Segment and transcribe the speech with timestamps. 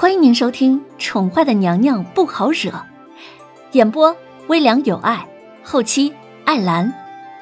[0.00, 2.70] 欢迎您收听《宠坏的娘娘不好惹》，
[3.72, 5.28] 演播微凉有爱，
[5.64, 6.14] 后期
[6.44, 6.94] 艾兰。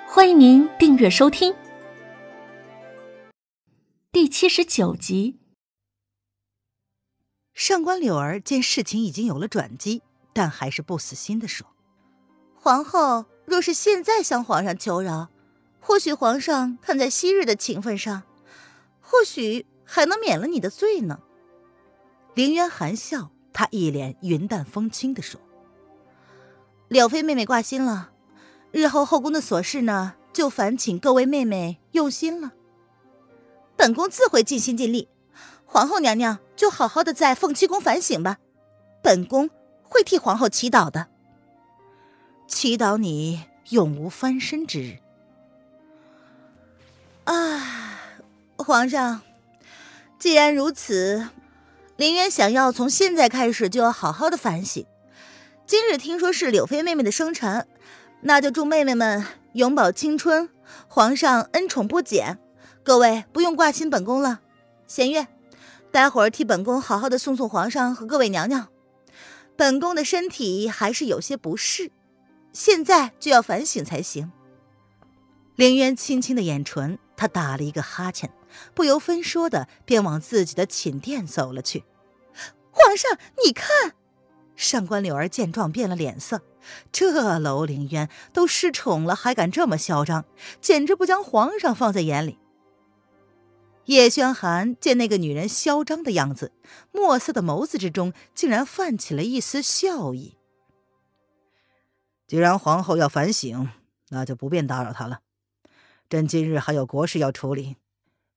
[0.08, 1.54] 欢迎您订阅收听
[4.10, 5.38] 第七十九集。
[7.52, 10.00] 上官柳儿见事情已经有了转机，
[10.32, 11.66] 但还是不死心的说
[12.56, 15.28] ：“皇后若是现在向皇上求饶，
[15.78, 18.22] 或许皇上看在昔日的情分上，
[19.02, 21.20] 或许还能免了你的罪呢。”
[22.36, 25.40] 凌渊含笑，他一脸云淡风轻的说
[26.88, 28.10] ：“柳妃妹妹挂心了，
[28.72, 32.52] 日后后宫的琐事呢，就烦请各位妹妹用心了。
[33.74, 35.08] 本宫自会尽心尽力，
[35.64, 38.36] 皇后娘娘就好好的在凤栖宫反省吧，
[39.02, 39.48] 本宫
[39.82, 41.06] 会替皇后祈祷的，
[42.46, 44.98] 祈祷你永无翻身之日。”
[47.24, 47.98] 啊，
[48.58, 49.22] 皇上，
[50.18, 51.30] 既然如此。
[51.96, 54.84] 林渊想要从现在开始就要好好的反省。
[55.66, 57.66] 今日听说是柳妃妹妹的生辰，
[58.20, 60.50] 那就祝妹妹们永葆青春，
[60.88, 62.38] 皇上恩宠不减。
[62.82, 64.40] 各位不用挂心本宫了，
[64.86, 65.26] 弦月，
[65.90, 68.68] 待会儿替本宫好好的送送皇上和各位娘娘。
[69.56, 71.90] 本宫的身体还是有些不适，
[72.52, 74.30] 现在就要反省才行。
[75.56, 78.30] 林渊轻轻的眼唇，他打了一个哈欠。
[78.74, 81.84] 不由分说的便往自己的寝殿走了去。
[82.70, 83.94] 皇上，你看，
[84.54, 86.42] 上官柳儿见状变了脸色。
[86.90, 90.24] 这楼凌渊都失宠了，还敢这么嚣张，
[90.60, 92.38] 简直不将皇上放在眼里。
[93.84, 96.52] 叶轩寒见那个女人嚣张的样子，
[96.90, 100.36] 墨色的眸子之中竟然泛起了一丝笑意。
[102.26, 103.70] 既然皇后要反省，
[104.08, 105.20] 那就不便打扰她了。
[106.08, 107.76] 朕今日还有国事要处理。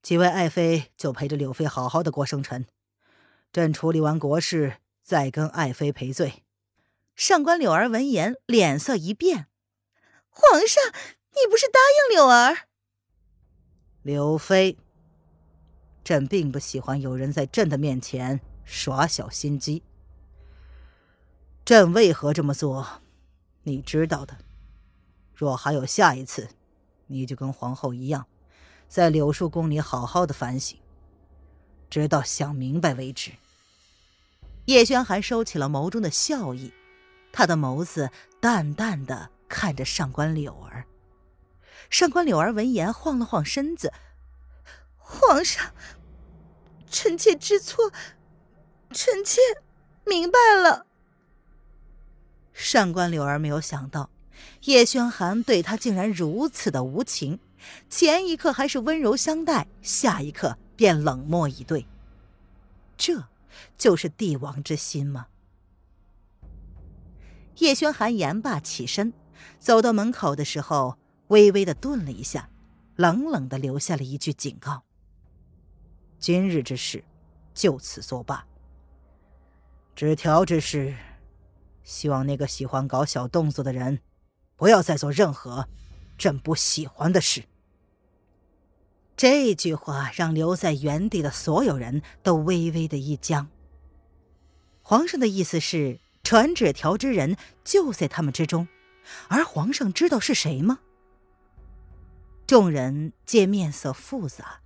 [0.02, 2.66] 几位爱妃就陪着柳妃好好的过生辰，
[3.52, 6.42] 朕处理完国事再跟爱妃赔罪。
[7.14, 9.46] 上官柳儿闻言脸色一变
[10.30, 10.82] ：“皇上，
[11.32, 11.78] 你不是答
[12.08, 12.66] 应柳儿？”
[14.02, 14.78] 柳妃，
[16.02, 19.82] 朕并不喜欢有人在朕的面前耍小心机。
[21.64, 23.02] 朕为何这么做，
[23.64, 24.38] 你知道的。
[25.34, 26.48] 若还有下一次，
[27.10, 28.26] 你就跟皇后一样。
[28.88, 30.78] 在柳树宫里好好的反省，
[31.90, 33.32] 直到想明白为止。
[34.66, 36.72] 叶轩寒收起了眸中的笑意，
[37.32, 38.10] 他的眸子
[38.40, 40.84] 淡淡的看着上官柳儿。
[41.88, 43.92] 上官柳儿闻言晃了晃身子
[44.96, 45.72] ：“皇上，
[46.88, 47.92] 臣妾知错，
[48.92, 49.40] 臣妾
[50.04, 50.86] 明白了。”
[52.52, 54.10] 上官柳儿没有想到，
[54.64, 57.40] 叶轩寒对他竟然如此的无情。
[57.88, 61.86] 前一刻还是温柔相待，下一刻便冷漠以对，
[62.96, 63.28] 这
[63.76, 65.26] 就是帝王之心吗？
[67.56, 69.12] 叶轩寒言罢起身，
[69.58, 70.96] 走到门口的时候，
[71.28, 72.48] 微微的顿了一下，
[72.96, 74.82] 冷冷的留下了一句警告
[76.18, 77.04] ：“今日之事，
[77.52, 78.46] 就此作罢。
[79.94, 80.96] 纸条之事，
[81.84, 84.00] 希望那个喜欢搞小动作的人，
[84.60, 85.66] 不要再做任何
[86.18, 87.44] 朕不喜欢的事。”
[89.16, 93.48] 这句话让留在原地的所有人都微微的一僵。
[94.82, 98.68] 皇上的意思是，传纸条之人就在他们之中，
[99.28, 100.80] 而皇上知道是谁吗？
[102.46, 104.60] 众人皆面色复杂，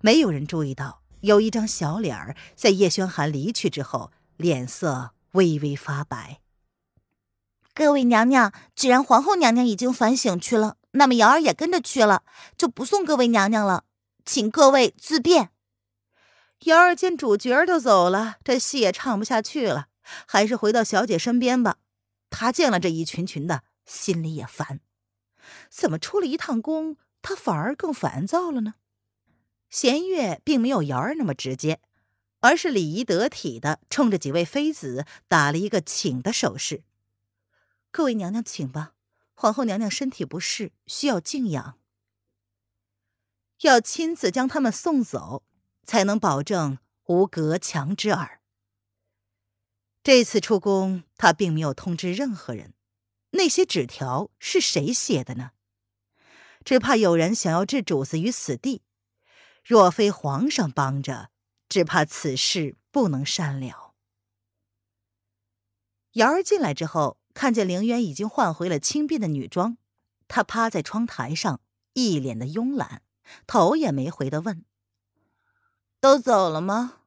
[0.00, 6.40] 没有人注意到有一张小脸儿在叶轩寒离去之后，脸色微微发白。
[7.72, 10.76] 各位娘娘，既然皇后娘娘已经反省去了。
[10.92, 12.24] 那么瑶儿也跟着去了，
[12.58, 13.84] 就不送各位娘娘了，
[14.24, 15.50] 请各位自便。
[16.64, 19.86] 瑶儿见主角都走了，这戏也唱不下去了，
[20.26, 21.76] 还是回到小姐身边吧。
[22.28, 24.80] 她见了这一群群的，心里也烦。
[25.70, 28.74] 怎么出了一趟宫，她反而更烦躁了呢？
[29.70, 31.80] 弦月并没有瑶儿那么直接，
[32.40, 36.82] 而是礼仪得体的冲着几位妃子打了一个请的手势。
[37.92, 38.94] 各位娘娘，请吧。
[39.34, 41.78] 皇后娘娘身体不适，需要静养，
[43.62, 45.44] 要亲自将他们送走，
[45.82, 48.42] 才能保证无隔墙之耳。
[50.02, 52.74] 这次出宫，他并没有通知任何人。
[53.30, 55.52] 那些纸条是谁写的呢？
[56.64, 58.82] 只怕有人想要置主子于死地。
[59.64, 61.30] 若非皇上帮着，
[61.68, 63.94] 只怕此事不能善了。
[66.12, 67.19] 瑶儿进来之后。
[67.34, 69.76] 看见凌渊已经换回了轻便的女装，
[70.28, 71.60] 他趴在窗台上，
[71.92, 73.02] 一脸的慵懒，
[73.46, 74.64] 头也没回的问
[76.00, 76.98] ：“都走了吗？”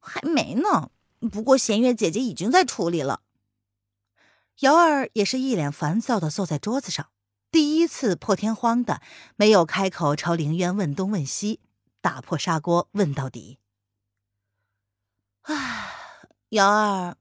[0.00, 0.90] 还没呢。
[1.32, 3.22] 不过弦月姐姐已经在处理了。
[4.60, 7.10] 瑶儿也是一脸烦躁的坐在桌子上，
[7.50, 9.00] 第一次破天荒的
[9.36, 11.60] 没有开口朝凌渊问东问西，
[12.00, 13.58] 打破砂锅问到底。
[15.42, 15.92] 唉，
[16.50, 17.16] 瑶儿，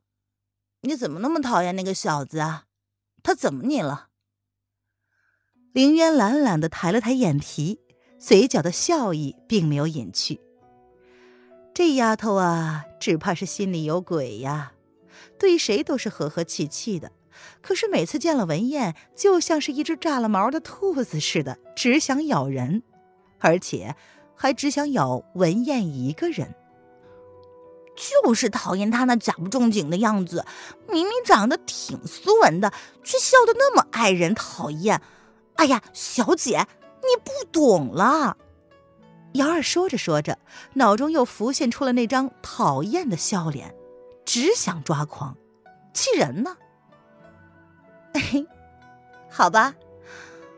[0.87, 2.63] 你怎么那么讨厌那个小子啊？
[3.21, 4.07] 他怎么你了？
[5.73, 7.81] 凌渊懒懒的抬了抬眼皮，
[8.17, 10.39] 嘴角的笑意并没有隐去。
[11.73, 14.71] 这丫头啊，只怕是心里有鬼呀，
[15.37, 17.11] 对谁都是和和气气的，
[17.61, 22.81] 可是每次见了文燕，就像是一只炸了毛的兔子似的，只想咬人，
[23.39, 23.93] 而且
[24.35, 26.55] 还只想咬文燕一个人。
[27.97, 30.45] 就是讨厌他那假不正经的样子，
[30.87, 32.71] 明明长得挺斯文的，
[33.03, 35.01] 却笑得那么碍人讨厌。
[35.55, 36.67] 哎呀，小姐，
[37.01, 38.37] 你不懂了。
[39.33, 40.37] 瑶儿说着说着，
[40.73, 43.75] 脑中又浮现出了那张讨厌的笑脸，
[44.23, 45.35] 只想抓狂，
[45.93, 46.55] 气人呢。
[49.29, 49.75] 好吧，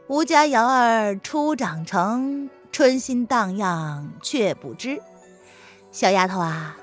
[0.08, 5.02] 吴家瑶儿初长成，春心荡漾却不知。
[5.92, 6.78] 小丫头啊，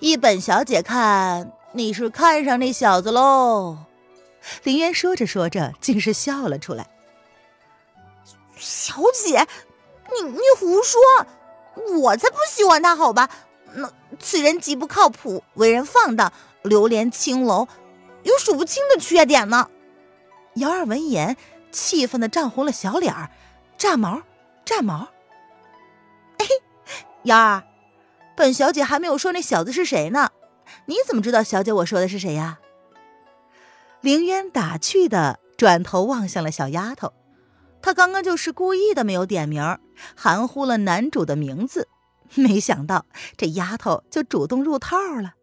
[0.00, 3.78] 依本小姐看，你是看上那小子喽。
[4.62, 6.86] 林渊说着说着，竟是笑了出来。
[8.56, 9.46] 小姐，
[10.12, 11.00] 你你胡说！
[12.00, 13.28] 我才不喜欢他，好吧？
[13.72, 16.32] 那此人极不靠谱，为人放荡，
[16.62, 17.66] 流连青楼，
[18.22, 19.68] 有数不清的缺点呢。
[20.54, 21.36] 姚儿闻言，
[21.70, 23.30] 气愤的涨红了小脸儿，
[23.76, 24.22] 炸毛，
[24.64, 25.08] 炸毛！
[26.38, 26.46] 哎，
[27.24, 27.62] 姚儿，
[28.36, 30.30] 本小姐还没有说那小子是谁呢，
[30.86, 32.60] 你怎么知道小姐我说的是谁呀？
[34.02, 37.12] 凌渊打趣的转头望向了小丫头。
[37.82, 39.78] 他刚刚就是故意的没有点名，
[40.16, 41.88] 含糊了男主的名字，
[42.34, 43.06] 没想到
[43.36, 45.34] 这丫头就主动入套了。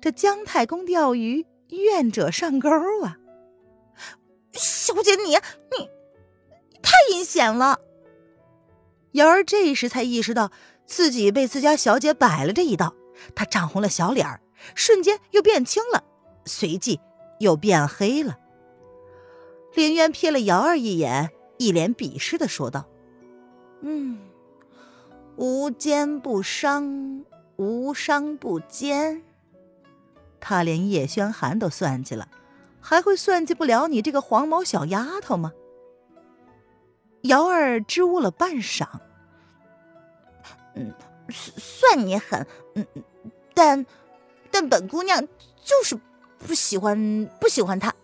[0.00, 2.68] 这姜太公钓鱼，愿者上钩
[3.02, 3.18] 啊！
[4.52, 5.90] 小姐，你你
[6.82, 7.80] 太阴险了！
[9.12, 10.50] 瑶儿这时才意识到
[10.86, 12.94] 自己被自家小姐摆了这一道，
[13.34, 14.40] 她涨红了小脸儿，
[14.74, 16.04] 瞬间又变青了，
[16.44, 17.00] 随即
[17.40, 18.38] 又变黑了。
[19.74, 22.86] 林渊瞥了瑶儿一眼，一脸鄙视的说道
[23.82, 24.18] ：“嗯，
[25.36, 27.24] 无奸不商，
[27.56, 29.22] 无商不奸。
[30.40, 32.28] 他连叶轩寒都算计了，
[32.80, 35.52] 还会算计不了你这个黄毛小丫头吗？”
[37.22, 38.86] 瑶儿支吾了半晌，
[40.74, 40.92] 嗯，
[41.28, 42.86] 算你狠，嗯，
[43.54, 43.86] 但
[44.50, 45.26] 但本姑娘
[45.64, 45.98] 就是
[46.38, 47.94] 不喜欢不喜欢他。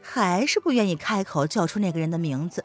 [0.00, 2.64] 还是不愿意开口叫出那个人的名字，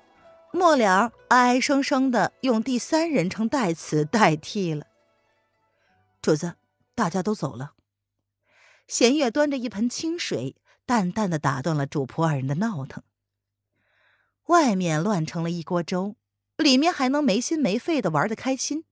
[0.52, 4.86] 末了哀生生的用第三人称代词代替了。
[6.22, 6.56] 主子，
[6.94, 7.72] 大家都走了。
[8.88, 10.56] 弦月端着一盆清水，
[10.86, 13.02] 淡淡的打断了主仆二人的闹腾。
[14.48, 16.16] 外面乱成了一锅粥，
[16.64, 18.84] 里面还能没心没肺的玩的开心。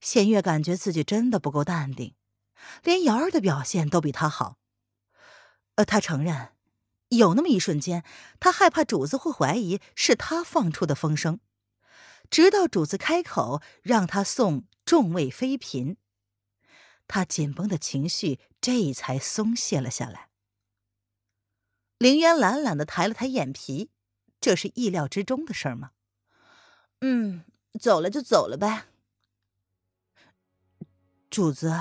[0.00, 2.14] 弦月感觉自己真的不够淡定，
[2.84, 4.58] 连瑶儿的表现都比他好。
[5.74, 6.52] 呃，他承认。
[7.10, 8.04] 有那么一瞬间，
[8.38, 11.40] 他害怕主子会怀疑是他放出的风声，
[12.28, 15.96] 直到主子开口让他送众位妃嫔，
[17.06, 20.28] 他紧绷的情绪这才松懈了下来。
[21.96, 23.90] 凌渊懒懒的抬了抬眼皮，
[24.38, 25.92] 这是意料之中的事儿吗？
[27.00, 27.42] 嗯，
[27.80, 28.86] 走了就走了呗。
[31.30, 31.72] 主子，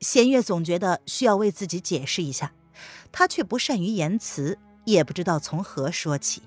[0.00, 2.52] 弦月总觉得需要为自己解释一下。
[3.12, 6.42] 他却不善于言辞，也不知道从何说起。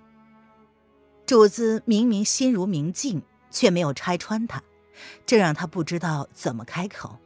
[1.25, 3.21] 主子明明心如明镜，
[3.51, 4.63] 却没有拆穿他，
[5.27, 7.19] 这让他不知道怎么开口。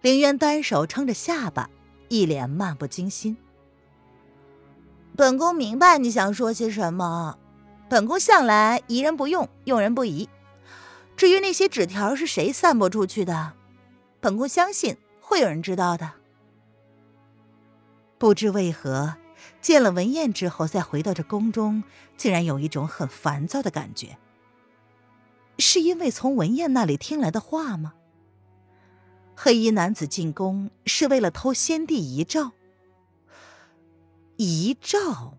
[0.00, 1.68] 凌渊单手撑着下巴，
[2.08, 3.36] 一脸漫不经心。
[5.14, 7.38] 本宫明白你想说些什么，
[7.88, 10.28] 本宫向来疑人不用，用人不疑。
[11.16, 13.52] 至于那些纸条是谁散播出去的，
[14.20, 16.12] 本宫相信会有人知道的。
[18.18, 19.16] 不知为何，
[19.60, 21.84] 见了文燕之后，再回到这宫中，
[22.16, 24.16] 竟然有一种很烦躁的感觉。
[25.58, 27.94] 是因为从文燕那里听来的话吗？
[29.36, 32.52] 黑衣男子进宫是为了偷先帝遗诏？
[34.36, 35.38] 遗诏？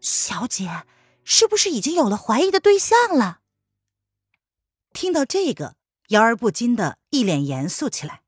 [0.00, 0.84] 小姐，
[1.24, 3.40] 是不是已经有了怀疑的对象了？
[4.92, 5.76] 听到这个，
[6.08, 8.22] 瑶儿不禁的一脸严肃起来。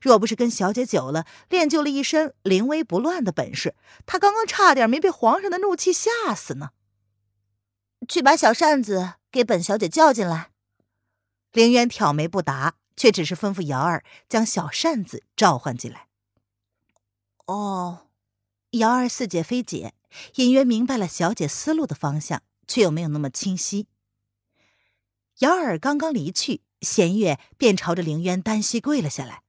[0.00, 3.76] 若不是跟小姐久了，练就了一身临危不乱的本事，
[4.06, 6.70] 她刚刚差点没被皇上的怒气吓死呢。
[8.08, 10.50] 去把小扇子给本小姐叫进来。
[11.52, 16.08] 凌渊挑眉不答，却只是吩咐瑶儿将小扇子召唤进来。
[17.46, 18.08] 哦，
[18.72, 19.92] 瑶儿似解非解，
[20.36, 23.86] 隐约明白了小姐思路的方向，却又没有那么清晰。
[25.38, 29.42] 瑶儿刚刚离去，弦月便朝着凌渊单膝跪了下来。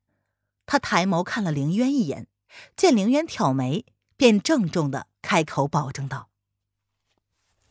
[0.66, 2.28] 他抬眸看了凌渊一眼，
[2.76, 3.86] 见凌渊挑眉，
[4.18, 6.30] 便郑重的开口保证道：“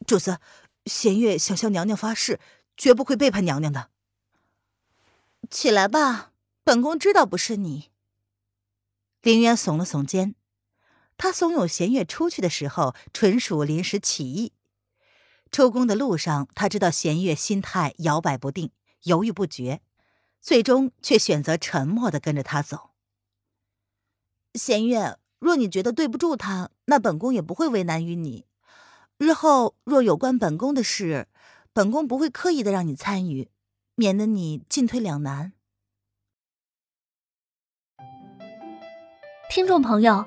[0.07, 0.39] 主子，
[0.87, 2.41] 弦月想向娘娘发誓，
[2.77, 3.91] 绝不会背叛娘娘的。”
[5.51, 6.33] 起来吧，
[6.65, 7.91] 本宫知道不是你。
[9.21, 10.35] 凌渊耸了耸肩，
[11.17, 14.53] 他怂恿弦月出去的时候，纯属临时起意。
[15.51, 18.71] 出宫的路上，他知道弦月心态摇摆不定，
[19.05, 19.81] 犹豫不决，
[20.41, 22.91] 最终却选择沉默的跟着他走。
[24.55, 28.45] 弦月，若你觉得对不住他，那本宫也不会为难于你。
[29.19, 31.29] 日后若有关本宫的事，
[31.73, 33.49] 本宫不会刻意的让你参与，
[33.95, 35.53] 免得你进退两难。
[39.49, 40.27] 听众朋友，